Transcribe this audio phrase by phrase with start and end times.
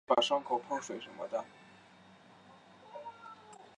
[0.07, 0.15] 母
[0.67, 0.99] 谈氏。